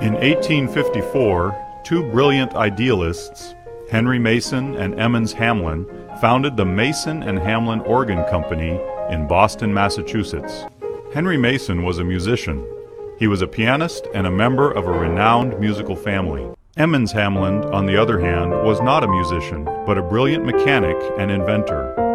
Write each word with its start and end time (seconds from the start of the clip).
In 0.00 0.14
1854, 0.14 1.80
two 1.82 2.08
brilliant 2.12 2.54
idealists, 2.54 3.56
Henry 3.90 4.20
Mason 4.20 4.76
and 4.76 4.94
Emmons 4.94 5.32
Hamlin, 5.32 5.86
founded 6.20 6.56
the 6.56 6.64
Mason 6.64 7.24
and 7.24 7.36
Hamlin 7.36 7.80
Organ 7.80 8.24
Company 8.30 8.80
in 9.10 9.26
Boston, 9.26 9.74
Massachusetts. 9.74 10.66
Henry 11.12 11.36
Mason 11.36 11.82
was 11.82 11.98
a 11.98 12.04
musician. 12.04 12.64
He 13.18 13.26
was 13.26 13.42
a 13.42 13.48
pianist 13.48 14.06
and 14.14 14.24
a 14.24 14.30
member 14.30 14.70
of 14.70 14.86
a 14.86 14.92
renowned 14.92 15.58
musical 15.58 15.96
family. 15.96 16.48
Emmons 16.76 17.10
Hamlin, 17.10 17.64
on 17.74 17.86
the 17.86 18.00
other 18.00 18.20
hand, 18.20 18.52
was 18.52 18.80
not 18.80 19.02
a 19.02 19.08
musician, 19.08 19.64
but 19.84 19.98
a 19.98 20.02
brilliant 20.02 20.44
mechanic 20.44 20.96
and 21.18 21.28
inventor. 21.28 22.07